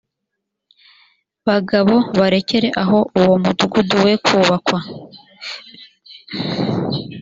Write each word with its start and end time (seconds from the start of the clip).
bagabo 1.47 1.95
barekere 2.19 2.67
aho 2.81 2.97
uwo 3.19 3.33
mudugudu 3.43 3.95
we 4.05 4.13
kubakwa 4.25 4.79